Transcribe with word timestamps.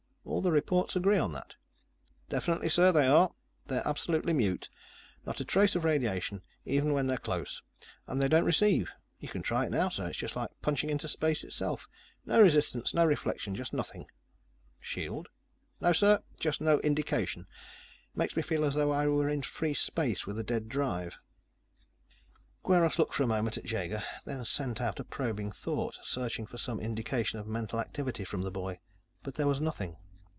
All 0.23 0.39
the 0.39 0.51
reports 0.51 0.95
agree 0.95 1.17
on 1.17 1.31
that." 1.33 1.55
"Definitely, 2.29 2.69
sir, 2.69 2.91
they 2.91 3.05
are. 3.07 3.31
They're 3.65 3.85
absolutely 3.87 4.33
mute. 4.33 4.69
Not 5.25 5.41
a 5.41 5.45
trace 5.45 5.75
of 5.75 5.83
radiation, 5.83 6.41
even 6.63 6.93
when 6.93 7.07
they're 7.07 7.17
close. 7.17 7.61
And 8.07 8.21
they 8.21 8.27
don't 8.27 8.45
receive. 8.45 8.93
You 9.19 9.27
can 9.27 9.41
try 9.41 9.65
it 9.65 9.71
now, 9.71 9.89
sir. 9.89 10.07
It's 10.07 10.19
just 10.19 10.35
like 10.35 10.49
punching 10.61 10.89
into 10.91 11.07
space 11.07 11.43
itself. 11.43 11.89
No 12.25 12.39
resistance, 12.39 12.93
no 12.93 13.03
reflection, 13.03 13.55
just 13.55 13.73
nothing." 13.73 14.05
"Shield?" 14.79 15.27
"No, 15.81 15.91
sir. 15.91 16.21
Just 16.39 16.61
no 16.61 16.79
indication. 16.79 17.47
Makes 18.15 18.35
me 18.37 18.41
feel 18.43 18.63
as 18.63 18.75
though 18.75 18.91
I 18.91 19.07
were 19.07 19.27
in 19.29 19.41
free 19.41 19.73
space 19.73 20.25
with 20.27 20.39
a 20.39 20.43
dead 20.43 20.69
drive." 20.69 21.17
Kweiros 22.63 22.99
looked 22.99 23.15
for 23.15 23.23
a 23.23 23.27
moment 23.27 23.57
at 23.57 23.65
Jaeger, 23.69 24.03
then 24.25 24.45
sent 24.45 24.79
out 24.79 24.99
a 24.99 25.03
probing 25.03 25.51
thought, 25.51 25.97
searching 26.03 26.45
for 26.45 26.59
some 26.59 26.79
indication 26.79 27.39
of 27.39 27.47
mental 27.47 27.79
activity 27.79 28.23
from 28.23 28.43
the 28.43 28.51
boy. 28.51 28.79
But 29.23 29.33
there 29.33 29.47
was 29.47 29.59
nothing. 29.59 29.97